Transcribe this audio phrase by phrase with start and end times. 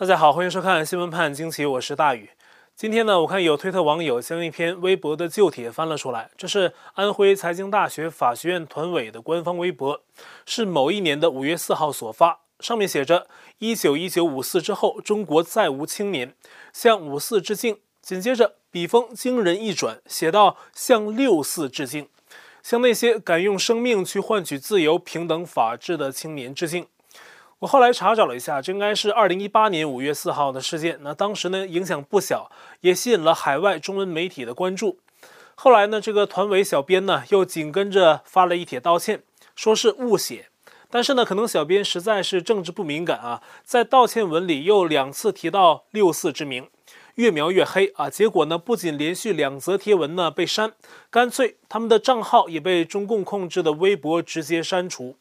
[0.00, 2.30] 大家好，欢迎收看新闻判惊奇，我是大宇。
[2.74, 10.00] 今天呢，我看有推特网友将一篇微博的旧帖翻了出来，这是安徽财经大学法学院团委的官方微博，
[10.46, 13.26] 是某一年的五月四号所发，上面写着
[13.60, 16.34] ：“一九一九五四之后，中国再无青年，
[16.72, 22.08] 向五四致敬。”紧接着笔锋惊人一转，写道：“向六四致敬，
[22.62, 26.86] 向那些敢用生命去换取自由、平等、法治的青年致敬。”
[27.60, 30.98] 我后来查找了一下，这应该是二零一八年五月四号的事件。
[31.02, 34.98] 那当时呢，影响不小，也吸引了海外中文媒体的关注。
[35.56, 39.22] 后来呢，这个团委小编呢又紧跟着发了一帖道歉，
[39.54, 40.46] 说是误写。
[40.88, 46.66] 但是呢，可能小编实在是政治不敏感啊，在道歉文里又两次提到六四之名，
[47.16, 48.08] 越描越黑啊。
[48.08, 50.72] 结果呢，不仅连续两则贴文呢被删，
[51.10, 55.16] 干脆他们的账号也被中共控制的微博直接删除。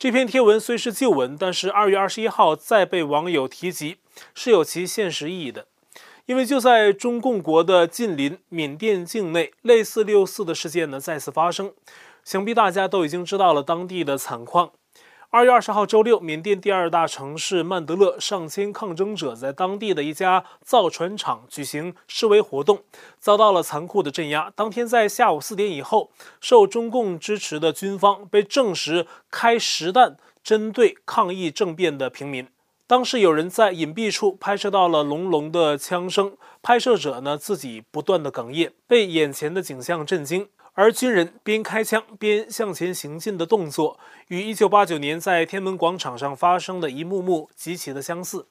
[0.00, 3.98] 这篇贴文虽是旧文，但是二月二十一号再被网友提及，
[4.34, 5.66] 是有其现实意义的。
[6.24, 11.74] 因为就在中共国的近邻缅甸境内，类似六四的事件呢再次发生，
[12.24, 14.72] 想必大家都已经知道了当地的惨况。
[15.32, 22.82] 二月二十号周六，缅甸第二大城市曼德勒，上千抗争者在当地的一家造船厂举行示威活动，
[23.20, 24.52] 遭到了残酷的镇压。
[24.56, 32.48] 当天在下午四点以后，受中共支持的军方被证实开实弹针对抗议政变的平民。
[32.88, 40.48] 当时有人在隐蔽处拍摄到了隆隆的枪声，拍摄者呢自己不断的哽咽，被眼前的景象震惊。
[40.80, 48.46] 而军人边开枪边向前行进的动作，与1989年在天安门广场上发生的一幕幕极其的相似。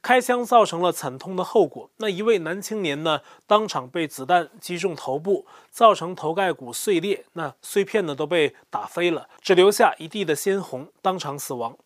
[0.00, 11.76] 开枪造成了惨痛的后果，那一位男青年呢，当场被子弹击中头部，造成头盖骨碎裂，那碎片呢都被打飞了，只留下一地的鲜红，当场死亡。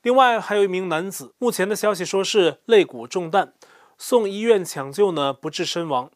[0.00, 3.52] 另外还有一名男子，目前的消息说是肋骨中弹，
[3.98, 6.10] 送医院抢救呢不治身亡。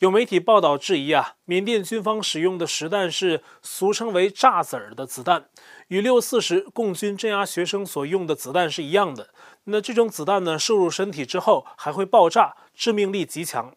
[0.00, 5.50] 有媒体报道质疑啊，缅甸军方使用的实弹是俗称为“炸子儿”的子弹，
[5.88, 9.28] 与六四时共军镇压学生所用的子弹是一样的。
[9.64, 13.74] 那这种子弹呢，射入身体之后还会爆炸，致命力极强。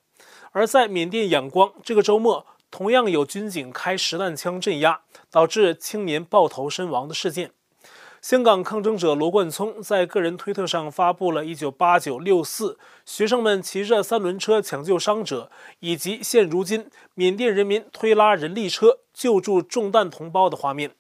[0.53, 7.51] 而在缅甸仰光，这个周末同样有军警开实弹枪镇压，导致青年爆头身亡的事件。
[8.23, 15.51] 香港抗争者罗冠聪在个人推特上发布了一九八九六四学生们骑着三轮车抢救伤者，
[15.81, 20.91] 以及现如今缅甸人民推拉人力车救助中弹同胞的画面。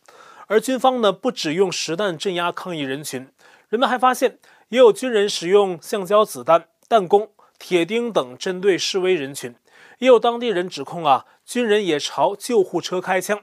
[0.47, 3.29] 而军方呢，不只用实弹镇压抗议人群，
[3.69, 9.55] 人们还发现也有军人使用橡胶子弹、弹弓、铁钉等针对示威人群。
[9.99, 13.39] 也有当地人指控啊，军人也朝救护车开枪。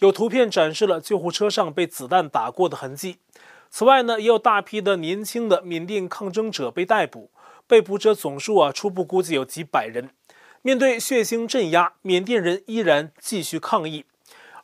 [0.00, 3.18] 有图片展示了救护车上被子弹打过的痕迹。
[3.70, 7.30] 此外呢，也有大批的年轻的缅甸抗争者被逮捕，
[7.66, 10.10] 被捕者总数啊，初步估计有几百人。
[10.62, 14.04] 面对血腥镇压，缅甸人依然继续抗议。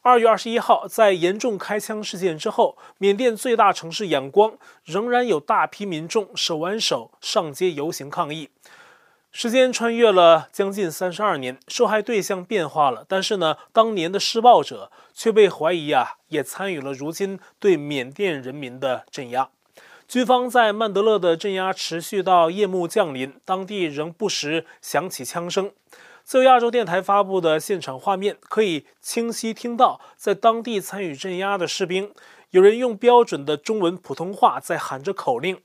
[0.03, 8.49] 二月二十一号，在严重开枪事件之后，缅甸最大城市仰光仍然有大批民众手挽手上街游行抗议。
[9.33, 19.49] 时间穿越了将近三十二年，受害对象变化了，但是呢，当年的施暴者却被怀疑啊，也参与了如今对缅甸人民的镇压。
[20.07, 25.73] 军方在曼德勒的镇压持续到夜幕降临，当地仍不时响起枪声。
[26.23, 32.13] 自由亚洲电台发布的现场画面可以清晰听到，在当地参与镇压的士兵，
[32.51, 35.59] 有人用标准的中文普通话在喊着口令。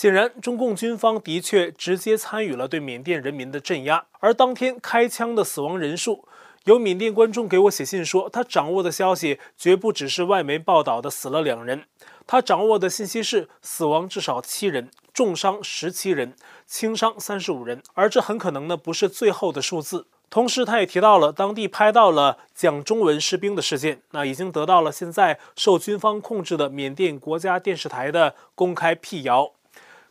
[0.00, 4.06] 显然，中共军方的确直接参与了对缅甸人民的镇压。
[4.20, 6.24] 而当天开枪的死亡人数，
[6.66, 11.82] 有缅甸观众给我写信说，他掌握的消息绝不只是外媒报道的死了两人，
[12.28, 20.06] 他掌握的信息是死亡至少七人，重伤十七人，轻伤三十五人，而这很可能呢不是最后的数字。
[20.30, 29.54] 同时，他也提到了当地拍到了讲中文士兵的事件，那已经得到了现在受军方控制的缅甸国家电视台的公开辟谣。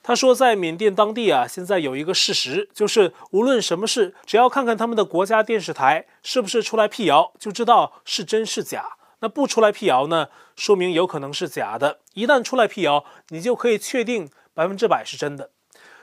[0.08, 8.94] 他说，在缅甸当地啊，现在有一个事实，就是无论什么事，只要看看他们的国家电视台是不是出来辟谣，就知道是真是假。
[9.20, 12.00] 那不出来辟谣呢，说明有可能是假的。
[12.14, 15.50] 一旦出来辟谣，你就可以确定百分之百是真的。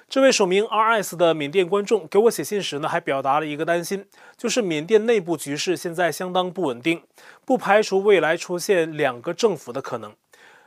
[0.07, 4.05] 这位署名 RS 的缅甸观众给我写信时呢，还表达了一个担心，
[4.37, 7.01] 就是缅甸内部局势现在相当不稳定，
[7.47, 10.13] 不排除未来出现两个政府的可能，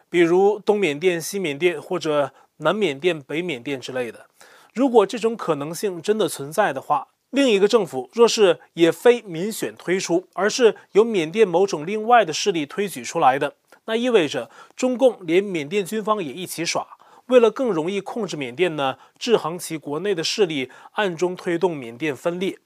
[0.10, 2.34] 比如东缅甸、西缅甸或者。
[2.58, 4.28] 南缅甸、北缅甸之类的，
[4.74, 13.56] 如果这种可能性真的存在的话，另一个政府若是也非民选推出，而是由缅甸某种另外的势力推举出来的，
[13.86, 22.58] 那意味着中共连缅甸军方也一起耍，为了更容易控制缅甸呢，制衡其国内的势力，暗中推动缅甸分裂。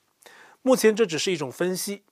[0.62, 2.04] 目前这只是一种分析。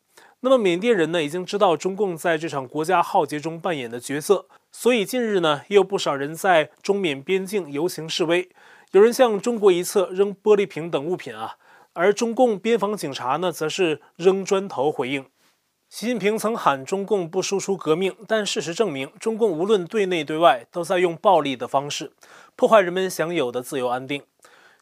[0.41, 8.49] 那么缅甸人呢，已经知道中共在这场国家浩劫中扮演的角色，所以近日呢，也有不少人在中缅边境游行示威，
[8.91, 11.57] 有人向中国一侧扔玻璃瓶等物品啊。
[11.93, 15.25] 而中共边防警察呢，则是扔砖头回应。
[15.89, 22.11] 习近平曾喊中共不输出革命，但事实证明，中共无论对内对外，都在用暴力的方式
[22.55, 24.21] 破坏人们享有的自由安定。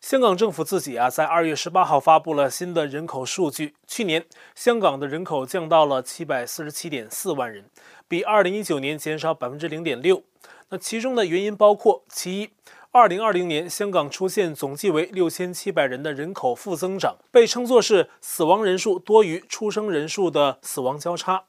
[0.02, 4.24] 香港政府自己啊，在二月十八号发布了新的人口数据，去年
[4.54, 7.66] 香港的人口降到了七百四十七点四万人，
[8.08, 10.24] 比二零一九年减少百分之零点六。
[10.70, 12.50] 那其中的原因包括其一。
[12.92, 21.44] 二零二零年，香港出现总计为六千七百人的人口负增长，被称作是死亡人数多于出生人数的死亡交叉。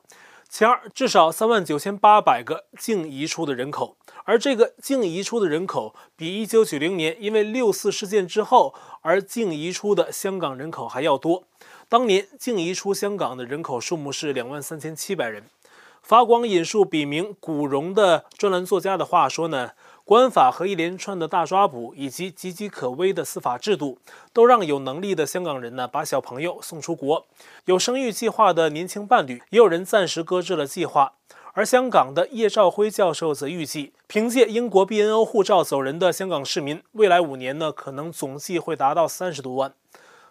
[0.51, 11.45] 其二，至少三万九千八百个净移出的人口，而这个净移出的人口比一九九零年因为六四事件之后而净移出的香港人口还要多。
[11.89, 15.45] 当年净移出香港的人口数目是两万三千七百人。
[16.09, 19.73] 法广引述笔名古荣的专栏作家的话说呢。
[20.07, 23.99] 国安法和一连串的大抓捕，以及岌岌可危的司法制度，
[24.33, 27.27] 都让有能力的香港人呢把小朋友送出国。
[27.67, 31.13] 有生育计划的年轻伴侣，也有人暂时搁置了计划。
[31.53, 39.75] 而香港的叶兆辉教授则预计，凭借英国 BNO 护照走人的香港市民，未来五年呢可能总计会达到三十多万。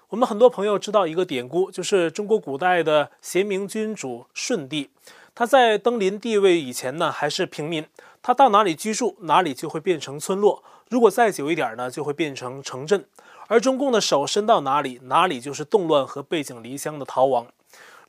[0.10, 4.90] 我们很多朋友知道一个典故，就是中国古代的贤明君主舜帝，
[5.38, 7.86] 他在登临帝位以前呢还是平民。
[8.24, 13.06] 他到哪里居住，哪里就会变成村落；如果再久一点呢，就会变成城镇。
[13.46, 17.46] 而中共的手伸到哪里，哪里就是动乱和背井离乡的逃亡。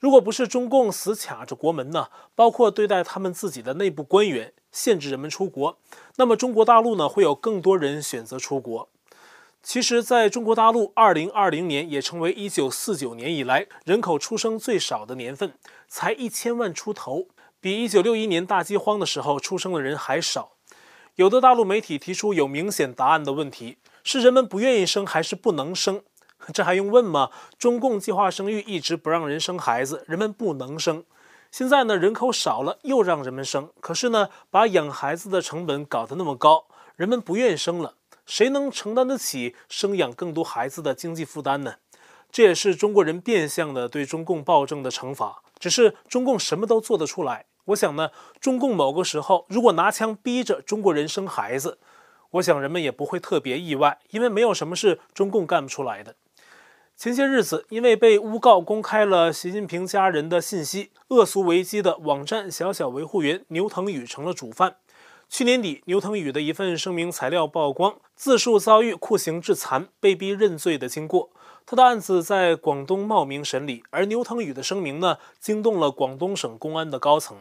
[0.01, 5.77] 如果不是中共死卡着国门呢，包括对待他们自己的内部官员，限制人们出国，
[6.17, 8.89] 那么中国大陆呢，会有更多人选择出国。
[9.63, 15.53] 其实，在中国大陆，二零二零年也成为一九四九年以来人口出生最少的年份，
[15.87, 17.29] 才一千万出头。
[17.61, 20.53] 比一九六一年大饥荒的时候出生的人还少。
[21.17, 26.03] 有的大陆媒体提出有明显答案的问题：是人们不愿意生，还是不能生？
[26.55, 27.31] 这还用问吗？
[27.59, 31.05] 中共计划生育一直不让人生孩子，人们不能生。
[31.51, 33.71] 现在呢，人口少了，又让人们生。
[33.81, 37.97] 可是呢，把养孩子的成本搞得那么高，人们不愿意生了。
[38.29, 41.77] 谁能承担得起生养更多孩子的经济负担呢？
[42.31, 45.43] 这也是中国人变相的对中共暴政的惩罚。
[45.59, 47.47] 只是中共什么都做得出来。
[47.65, 51.79] 我想呢，中共某个时候如果拿枪逼着中国人生孩子，
[52.33, 56.15] 我想人们也不会特别意外，因为没有什么是中共干不出来的。
[56.99, 64.77] 前些日子，因为被诬告公开了习近平家人的信息，恶俗危机的网站小小维护员牛腾宇成了主犯。
[65.29, 71.31] 去年底，牛腾宇的一份声明材料曝光，自述遭遇酷刑致残、被逼认罪的经过。
[71.67, 77.37] 他的案子在广东茂名审理，而牛腾宇的声明呢，惊动了广东省公安的高层。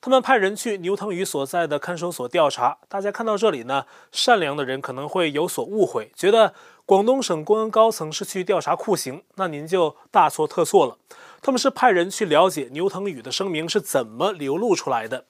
[0.00, 2.78] 他们派人去牛腾宇所在的看守所调查。
[2.88, 6.54] 大家看到这里呢，善良的人可能会有所误会，觉得
[6.84, 10.98] 广东省公安高层是去调查酷刑，那您就大错特错了。
[11.40, 15.26] 他们是派人去了解牛腾宇的声明是怎么流露出来的，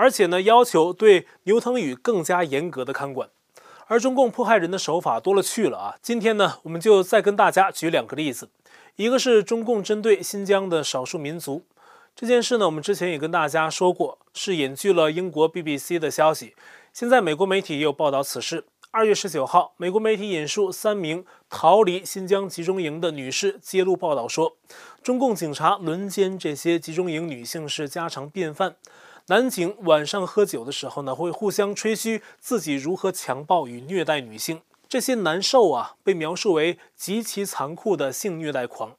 [0.00, 3.28] 而且呢，要求对牛腾宇更加严格的看管。
[3.86, 5.96] 而中共迫害人的手法多了去了啊！
[6.00, 8.48] 今天呢，我们就再跟大家举两个例子，
[8.96, 11.66] 一个是中共针对新疆的少数民族
[12.16, 16.54] 这件事呢，我们之前也跟大家说过，是引据了英国 BBC 的消息，
[16.94, 18.64] 现在美国媒体也有报道此事。
[18.92, 24.56] 二月十九号，美国媒体引述三名逃离新疆集中营的女士揭露报道说，
[25.02, 28.76] 中共警察轮奸这些集中营女性是家常便饭。
[29.30, 34.60] 男警晚上喝酒的时候呢，会互相吹嘘自己如何强暴与虐待女性。
[34.88, 38.96] 这些男受啊，被描述为极其残酷的性虐待狂。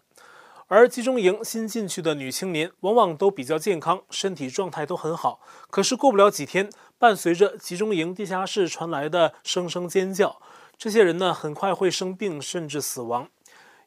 [0.67, 5.41] 而集中营新进去的女青年，往往都比较健康，身体状态都很好。
[5.69, 10.41] 可是过不了几天，伴随着集中营地下室传来的声声尖叫，
[10.77, 13.27] 这些人呢，很快会生病，甚至死亡。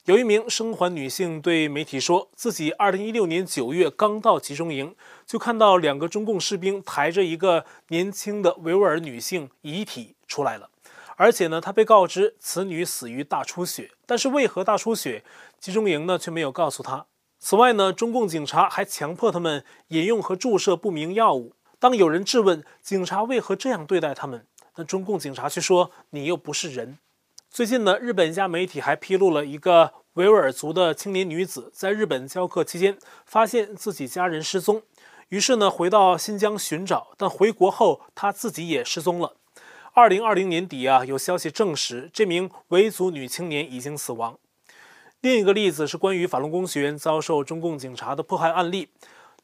[0.07, 4.95] 有一名生还女性对媒体说，自己2016年9月刚到集中营，
[5.25, 10.69] 就看到两个中共士兵抬着一个年轻的维吾尔女性遗体出来了，
[11.17, 15.25] 而且呢，她被告知此女死于大出血，但是为何大出血，
[15.59, 17.07] 集中营呢却没有告诉她。
[17.39, 21.55] 此外呢，中共警察还强迫他们饮用和注射不明药物。
[21.79, 24.47] 当有人质问警察为何这样对待他们，
[24.77, 26.99] 那中共警察却说：“你又不是人。”
[27.55, 34.83] 最近呢，日本一家媒体还披露了一个维吾尔族的青年女子在日本教课期间，发现自己家人失踪，
[35.29, 39.35] 于是呢回到新疆寻找，但回国后她自己也失踪了。
[39.93, 44.37] 二零二零年底啊，有消息证实这名维族女青年已经死亡。
[45.21, 48.89] 另一个例子是关于法轮功学员遭受中共警察的迫害案例。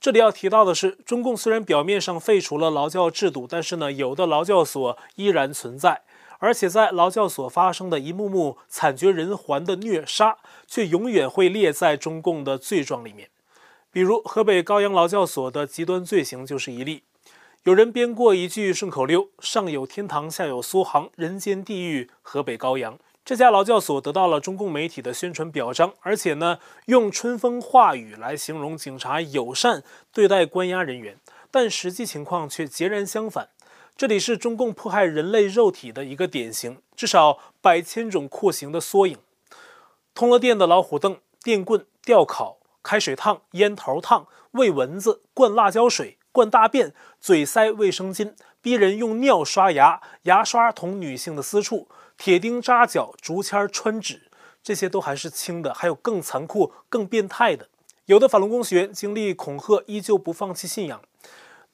[0.00, 6.02] 这里要提到的是，中共虽然表面上废除了劳教制度，但是呢，有的劳教所依然存在。
[6.40, 13.28] 而且在劳教所发生的一幕幕惨绝人寰的虐杀，却永远会列在中共的罪状里面。
[13.92, 17.04] 比如河北高阳劳教所的极端罪行就是一例。
[17.64, 31.18] 有人编过一句顺口溜：“上有天堂，下有苏杭，人间地狱，河北高阳。”这家劳教所得到了中共媒体的宣传表彰，而且呢，用春风化雨来形容警察友善对待关押人员，
[31.50, 33.50] 但实际情况却截然相反。
[33.96, 39.18] 这里是中共迫害人类肉体的一个典型，至少百千种酷刑的缩影。
[40.14, 54.30] 通了电的老虎凳、电棍、吊烤、开水烫、烟头烫、喂蚊子、灌辣椒水、灌大便、嘴塞卫生巾、逼人用尿刷牙、牙刷捅女性的私处、铁钉扎脚、竹签穿指，
[54.62, 57.68] 这些都还是轻的，还有更残酷、更变态的。
[58.06, 61.00] 有的法轮功学员经历恐吓，依旧不放弃信仰。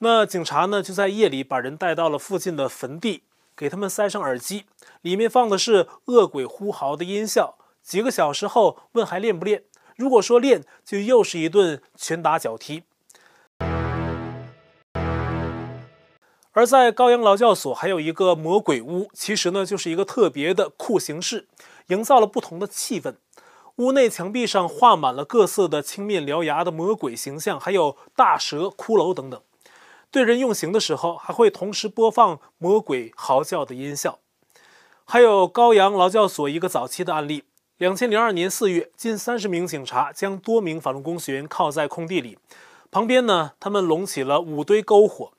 [0.00, 3.22] 那警察呢，就在夜里把人带到了附近的坟地，
[3.56, 4.66] 给他们塞上耳机，
[5.00, 7.56] 里面放的是恶鬼呼号的音效。
[7.82, 9.62] 几个小时后，问还练不练？
[9.96, 12.82] 如果说练，就又是一顿拳打脚踢。
[16.52, 21.48] 而在高阳劳教所，还有一个魔鬼屋，其实呢，就是一个特别的酷刑室，
[21.86, 23.14] 营造了不同的气氛。
[23.76, 29.40] 屋内墙壁上画满了各色的青面獠牙的魔鬼形象，还有大蛇、骷髅等等。
[30.10, 34.18] 对人用刑的时候，还会同时播放魔鬼嚎叫的音效。
[35.04, 37.44] 还有高阳劳教所一个早期的案例：
[37.76, 42.38] 两千零二年四月，近三十名警察将多名法轮功学员铐在空地里，
[42.90, 45.32] 旁边呢，他们拢起了五堆篝火，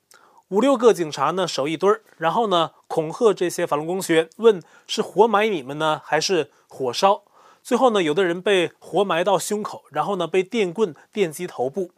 [0.48, 7.24] 五六个警察呢守一堆儿，然后呢恐吓这些法轮功学员，问是活埋你们呢，还是火烧？
[7.62, 11.90] 最后呢，有的人被活埋到胸口，然后呢被电棍电击头部。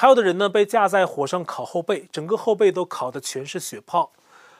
[0.00, 4.12] 还有的人呢，被架在火上烤后背，整个后背都烤得全是血泡。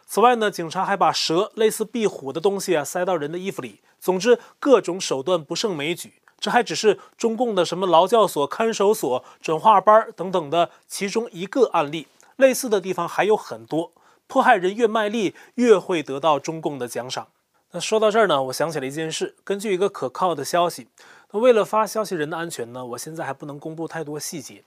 [0.05, 3.79] 此外呢，警察还把蛇类似壁虎的东西啊塞到人的衣服里。
[4.01, 6.15] 总之，各种手段不胜枚举。
[6.41, 13.93] 这还只是中共的什么劳教所、看守所、转化班等等的其中一个案例，类似的地方还有很多。
[14.27, 17.29] 迫害人越卖力，越会得到中共的奖赏。
[17.71, 19.37] 那说到这儿呢，我想起了一件事。
[19.45, 20.89] 根据一个可靠的消息，
[21.31, 24.65] 那为了发消息人的安全呢，我现在还不能公布太多细节。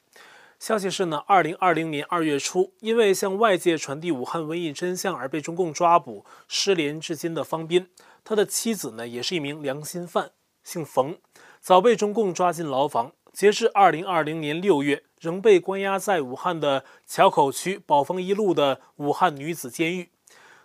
[0.62, 7.88] 消息是呢，二零二零年二月初，因为向外界传递武汉瘟疫真相而被中共抓捕、失联至今的方斌，
[8.24, 11.18] 他的妻子呢也是一名良心犯，姓冯，
[11.60, 13.14] 早被中共抓进牢房。
[13.34, 20.12] 截至二零二零年六月，仍被关押在武汉的硚口区宝丰一路的武汉女子监狱。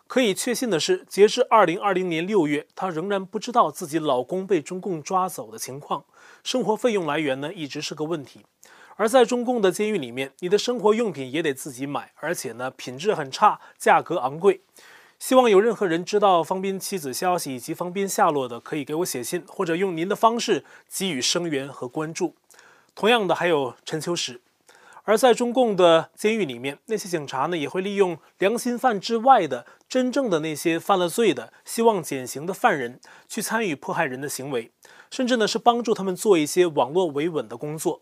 [0.07, 6.05] 可以确信的是，截至二零二零年六月，她仍然不知道自己老公被中共抓走的情况，
[6.45, 8.45] 生活费用来源呢一直是个问题。
[8.99, 14.63] 而在中共的监狱里面，你的生活用品也得自己买，而且呢，品质很差，价格昂贵。
[15.19, 22.35] 希望有任何人知道方斌妻子消息以及方斌下落的，可以给我写信，或者用您的方式给予声援和关注。
[22.95, 24.41] 同样的，还有陈秋实。
[25.05, 32.99] 而在中共的监狱里面，那些警察呢，也会利用良心犯之外的真正的那些犯了罪的、希望减刑的犯人，
[33.29, 34.73] 去参与迫害人的行为，
[35.11, 38.01] 甚至呢，是帮助他们做一些网络维稳的工作。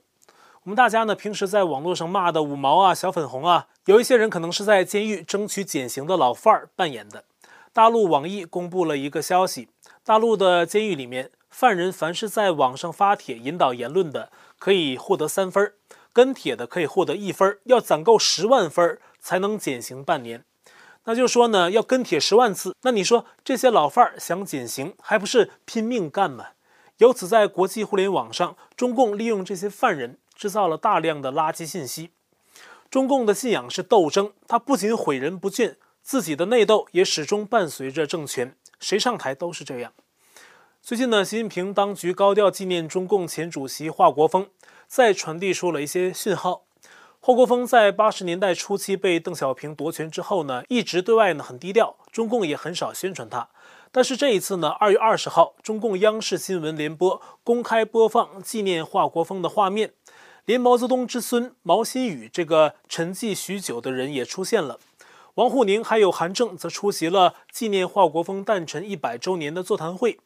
[0.65, 7.25] 我们大家呢，平时在网络上骂的五毛啊、小粉红啊，有一些人可能是在监狱争取减刑的老犯儿扮演的。
[7.75, 9.69] 大陆网易公布了一个消息：
[10.03, 15.67] 大陆的监狱里面，犯人凡是在网上发帖引导言论的，可以获得三分；
[16.15, 20.47] 跟帖的可以获得一分，要攒够十万分才能减刑半年。
[21.05, 26.47] 那就说呢，要跟帖十万次，那你说这些老犯儿想减刑，还不是拼命干吗？
[26.99, 30.17] 由此，在国际互联网上，中共利用这些犯人。
[30.35, 32.11] 制造了大量的垃圾信息。
[32.91, 39.93] 中共的信仰是斗争，它不仅毁人不倦，自己的内斗也始终伴随着政权，谁上台都是这样。
[40.81, 44.49] 最近呢，习近平当局高调纪念中共前主席华国锋，
[44.87, 46.65] 再传递出了一些讯号。
[47.21, 53.49] 华国锋在八十年代初期被邓小平夺权之后呢，一直对外呢很低调，中共也很少宣传他。
[53.91, 59.95] 但是这一次呢，二月二十号，中共央视新闻联播公开播放纪念华国锋的画面。
[60.47, 64.79] 连毛泽东之孙毛新宇这个沉寂许久的人也出现了，
[65.35, 70.19] 王沪宁还有韩正则出席了纪念华国锋诞辰一百周年的座谈会。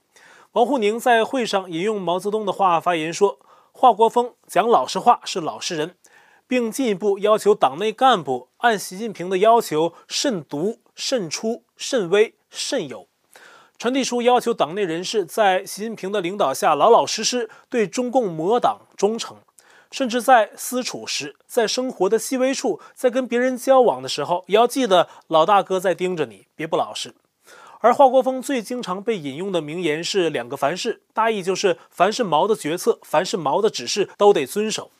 [0.53, 3.39] 王沪宁在会上引用毛泽东的话发言说
[3.71, 5.95] ：“华国锋讲老实话是老实人。”
[6.49, 13.07] 并进一步要求党内干部按习近平的要求慎独、慎出、慎微、慎友，
[13.77, 19.37] 传递出要求党内人士在习近平的领导下老老实实对中共谋党忠诚，
[19.91, 27.15] 甚至在私处时，在生活的细微处，在跟别人交往的时候，也要记得老大哥在盯着你，别不老实。
[27.81, 34.91] 而华国锋最经常被引用的名言是“两个凡是”，大意就是凡是毛的决策，凡是毛的指示，都得遵守。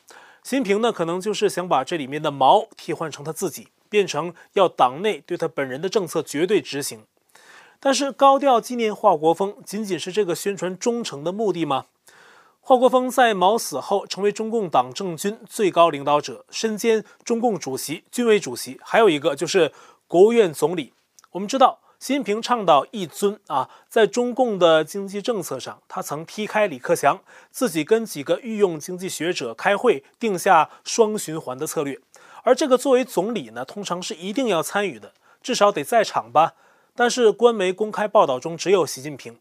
[0.43, 7.03] 习近平呢，可能就是想把这里面的“毛”替换成他自己，变成要党内对他本人的政策绝对执行。
[7.81, 11.87] 但是高调纪念华国锋，仅仅是这个宣传忠诚的目的吗？
[12.69, 19.71] 华国锋在毛死后成为中共党政军最高领导者，身兼中共主席、军委主席，还有一个就是
[20.05, 20.93] 国务院总理。
[21.31, 21.79] 我们知道。
[21.97, 31.99] 习近平倡导一尊啊，在中共的经济政策上，他曾踢开李克强，自己跟几个御用经济学者开会，定下双循环的策略。
[32.43, 36.53] 而这个作为总理呢，通常是一定要参与的，至少得在场吧。
[36.95, 39.39] 但是官媒公开报道中只有习近平，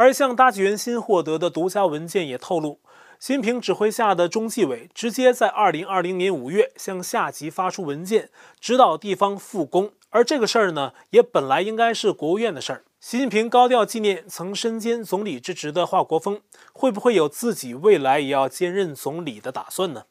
[0.00, 2.80] 而向大纪元新获得的独家文件也透露，
[3.18, 9.92] 习近平指挥下的中纪委直接在二零二零年五月向下级发出文件，指导地方复工。
[10.08, 12.84] 而这个事儿呢，也本来应该是国务院的事儿。
[12.98, 16.40] 习近平高调纪念曾身兼总理之职的华国锋，
[16.72, 20.04] 会不会有自己未来也要兼任总理的打算呢？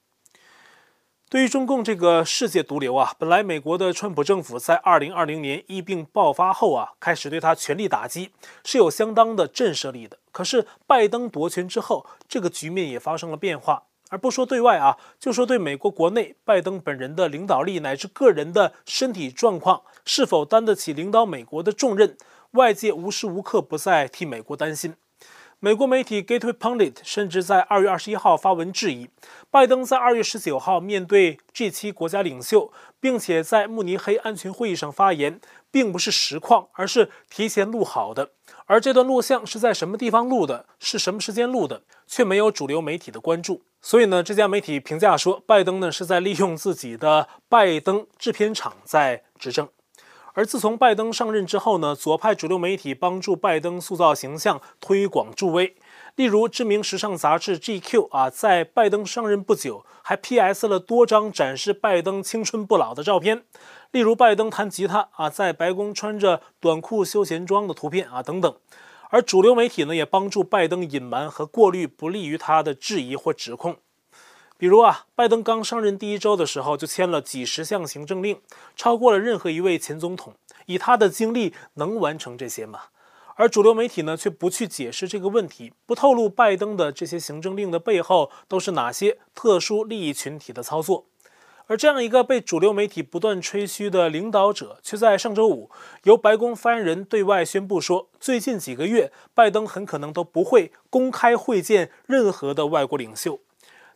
[1.29, 8.31] 对于中共这个世界毒瘤啊，本来美国的川普政府在2020年疫病爆发后啊，开始对他全力打击，
[8.65, 10.17] 是有相当的震慑力的。
[10.31, 13.83] 可是拜登夺权之后，这个局面也发生了变化。
[14.09, 22.17] 而不说对外啊，就说对美国国内，拜登本人的领导力乃至个人的身体状况，是否担得起领导美国的重任，
[22.53, 24.95] 外界无时无刻不在替美国担心。
[25.61, 29.09] 美国媒体 Gateway Pundit 甚至在二月二十一号发文质疑，
[29.51, 38.31] 拜登在二月十九号面对 G7 国家领袖，并且在慕尼黑安全会议上发言，并不是实况，而是提前录好的。
[38.67, 43.61] 而这段录像是在什么地方录的，是什么时间录的，却没有主流媒体的关注。
[43.81, 49.67] 所以呢，这家媒体评价说，拜登呢是在利用自己的拜登制片厂在执政。
[50.39, 55.75] 而自从拜登上任之后呢，左派主流媒体帮助拜登塑造形象、推广助威。
[56.15, 63.43] 例如，知名时尚杂志 GQ 啊，在拜登上任不久，还 PS 了多张展示拜登青春不老的照片。
[63.91, 68.55] 例如，拜登弹吉他啊，在白宫穿着短裤休闲装的图片啊，等等。
[69.09, 73.75] 而主流媒体呢，也帮助拜登隐瞒和过滤不利于他的质疑或指控。
[74.59, 78.41] 比如啊，拜登刚上任第一周的时候，就签了几十项行政令，
[78.75, 80.33] 超过了任何一位前总统。
[80.65, 82.81] 以他的经历，能完成这些吗？
[83.35, 91.05] 而主流媒体呢，却不去解释这个问题，不透露拜登的这些行政令的背后都是哪些特殊利益群体的操作。
[91.67, 95.71] 而这样一个被主流媒体不断吹嘘的领导者，却在上周五
[96.03, 103.39] 由白宫发言人对外宣布说，最近几个月，拜登很可能都不会公开会见任何的外国领袖。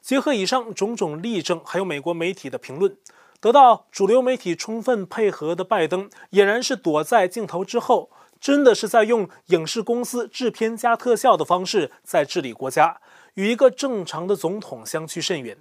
[0.03, 2.97] 结合以上种种例证，还有美国媒体的评论，
[3.39, 12.99] 得到主流媒体充分配合的拜登，俨然是躲在镜头之后，真的是在用影视公司制片加特效的方式在治理国家，
[13.35, 15.57] 与一个正常的总统相去甚远。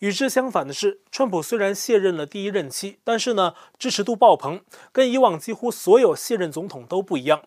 [0.00, 4.60] 与之相反的是，川普虽然卸任了第一任期，但是呢，支持度爆棚，
[4.92, 7.40] 跟以往几乎所有卸任总统都不一样。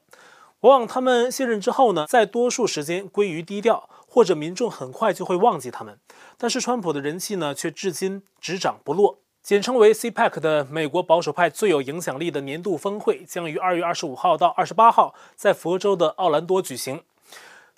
[0.62, 5.97] 往往他们卸任之后呢，在多数时间归于低调，或者民众很快就会忘记他们。
[6.38, 9.19] 但是川普的人气呢，却至今只涨不落。
[9.41, 17.02] 简称为 CPAC 的美国保守派最有影响力的年度峰会，将于二月二十五号到二十八号在佛州的奥兰多举行。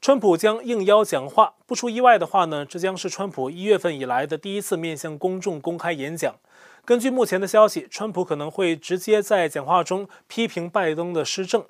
[0.02, 6.36] 川普将应邀讲话，不出意外的话呢，这将是川普一月份以来的第一次面向公众公开演讲。
[6.84, 11.64] 根据目前的消息，川普可能会直接在讲话中批评拜登的施政，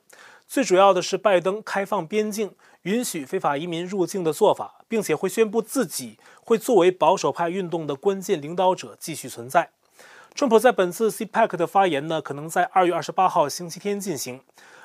[0.47, 9.71] 最主要的是拜登开放边境、允许非法移民入境的做法，并且会宣布自己会作为保守派运动的关键领导者继续存在。
[10.35, 14.41] 川普在本次 CPAC 的发言呢，可能在二月二十八号星期天进行。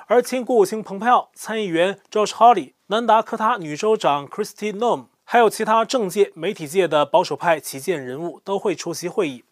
[0.06, 9.44] 而前国务卿蓬佩奥、参议员 Josh Hawley、南达科他女州长 Kristi Noem，还有其他政界、媒体界的保守派旗舰人物都会出席会议。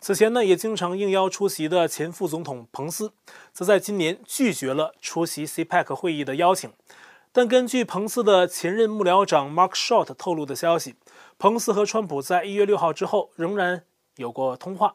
[0.00, 3.12] 此前呢，也经常应邀出席的前副总统彭斯，
[3.52, 6.70] 则在今年拒绝了出席 CPAC 会议的邀请。
[7.36, 10.94] 但根据彭斯的前任幕僚长 Mark Short 透露的消息，
[11.36, 13.82] 彭斯和川普在一月六号之后仍然
[14.14, 14.94] 有过通话。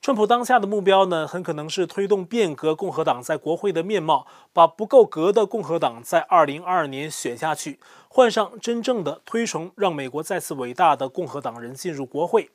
[0.00, 7.78] 川普当下的目标呢，很可能是推动变革共和党在国会的面貌，把不够格的共和党在二零二二年选下去，
[8.08, 12.48] 换上真正的推崇让美国再次伟大的共和党人进入国会。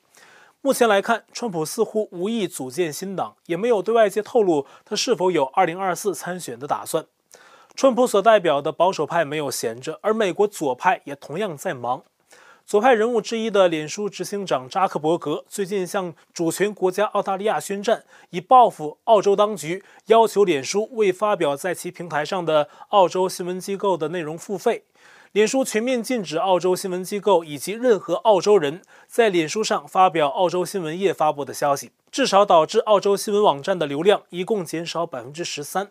[0.60, 7.06] 目前来看，川普似乎无意组建新党，也没有对外界透露他是否有二零二四参选的打算。
[7.76, 12.04] 川普所代表的保守派没有闲着，而美国左派也同样在忙。
[12.64, 24.84] 左派人物之一的脸书执行长扎克伯格最近向主权国家澳大利亚宣战，以报复澳洲当局要求脸书为发表在其平台上的澳洲新闻机构的内容付费。
[25.32, 35.90] 脸书全面禁止澳洲新闻机构以及任何澳洲人在脸书上发表澳洲新闻业发布的消息，至少导致澳洲新闻网站的流量一共减少百分之十三。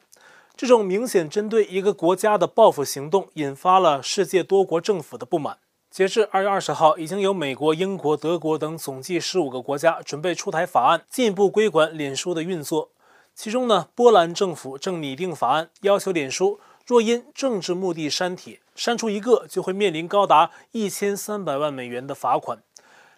[0.55, 5.57] 这种明显针对一个国家的报复行动，引发了世界多国政府的不满。
[5.89, 12.91] 截至二月二十号，已经有美国、英国、德国等总计十五个国家准备出台法案，进一步规管脸书的运作。
[13.35, 22.61] 其中呢，波兰政府正拟定法案，要求脸书若因政治目的删帖，删除一个就会面临高达一千三百万美元的罚款。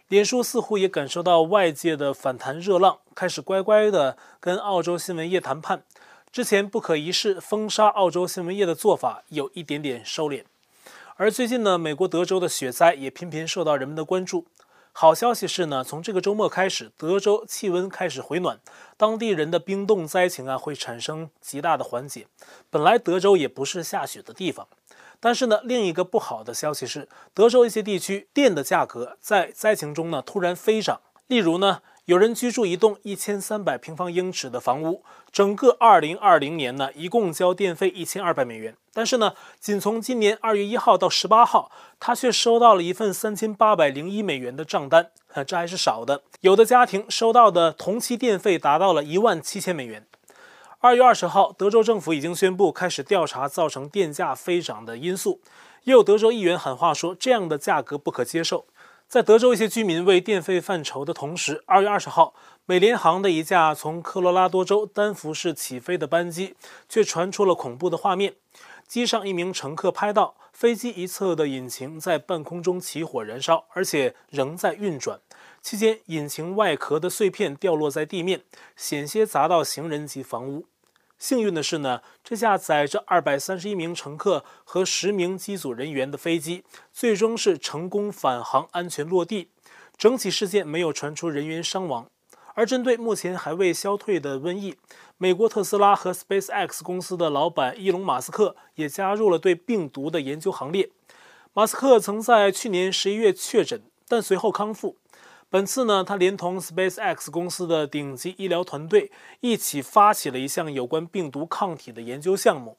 [0.07, 5.83] 脸书似乎也感受到外界的反弹热浪，开始乖乖地跟澳洲新闻业谈判。
[6.35, 10.43] 之前不可一世封杀澳洲新闻业的做法，有一点点收敛。
[11.15, 14.45] 而最近呢，美国德州的雪灾也频频受到人们的关注。
[14.91, 18.59] 好消息是呢，从这个周末开始，德州气温开始回暖，
[18.97, 22.27] 当地人的冰冻灾情啊会产生极大的缓解。
[22.69, 24.67] 本来德州也不是下雪的地方，
[25.21, 30.99] 但是呢，另一个不好的消息是，德州一些地区电的价格在灾情中呢突然飞涨。
[31.27, 31.81] 例如呢。
[32.05, 38.77] 有人居住一栋一千三百平方英尺的房屋，整个二零二零年呢，一共交电费一千二百美元。
[38.93, 45.09] 但是呢，仅从今年二月一号到十八号，他却收到了一份三千八百零一美元的账单，
[45.47, 46.21] 这还是少的。
[46.41, 50.05] 有的家庭收到的同期电费达到了一万七千美元。
[50.81, 55.41] 二月二十号，德州政府已经宣布开始调查造成电价飞涨的因素，
[55.85, 58.67] 也有德州议员喊话说，这样的价格不可接受。
[59.07, 62.33] 在德州一些居民为电费犯愁的同时，二月二十号，
[62.65, 66.55] 美联航的一架从科罗拉多州丹佛市起飞的班机，
[66.89, 68.33] 却传出了恐怖的画面。
[68.87, 75.19] 机上一名乘客拍到飞机一侧的引擎在半空中起火燃烧，而且仍在运转。
[75.61, 78.41] 期间，引擎外壳的碎片掉落在地面，
[78.75, 80.65] 险些砸到行人及房屋。
[81.25, 89.49] 幸运的是呢，这架载着二百三十一名乘客和十名机组人员的飞机，最终是成功返航、安全落地。
[89.97, 92.05] 整起事件没有传出人员伤亡。
[92.53, 94.75] 而针对目前还未消退的瘟疫，
[95.17, 100.91] 美国特斯拉和 SpaceX 公司的老板伊隆·马斯克也加入了对病毒的研究行列。
[101.53, 104.95] 马斯克曾在去年十一月确诊，但随后康复。
[105.49, 112.77] 本次呢，他连同 SpaceX 公司的顶级医疗团队一起发起了一项有关病毒抗体的研究项目，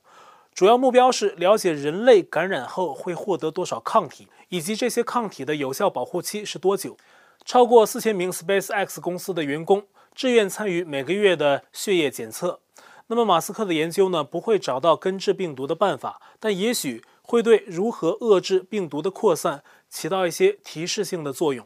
[0.52, 6.96] 主要目标是了解人类感染后会获得多少抗体，以及这些抗体的有效保护期是多久。
[7.44, 12.60] 超过四千名 SpaceX 公司的员工志愿参与每个月的血液检测。
[13.06, 21.64] 那么，马斯克的研究呢，不会找到根治病毒的办法，但也许会对如何遏制病毒的扩散起到一些提示性的作用。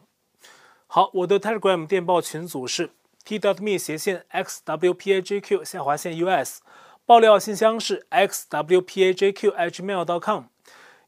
[0.92, 2.90] 好，我的 Telegram 电报群组是
[3.24, 6.62] t.me 斜线 xwpajq 下划线 us，
[7.06, 10.42] 爆料信箱是 xwpajq@gmail.com，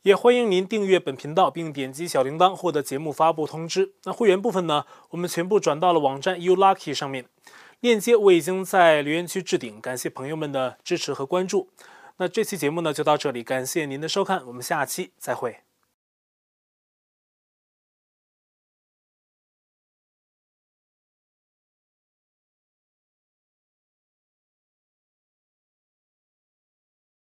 [0.02, 3.94] 也欢迎您订阅本频道并点击小铃铛获得节目发布通知。
[4.04, 7.24] 那会员部分呢，我们全部转到了网站 u lucky 上面，
[7.80, 11.70] 链接我已经在留言区置顶，感谢朋友们的支持和关注。
[12.18, 15.56] 那这期节目呢就到这里，感谢您的收看，我们下期再会。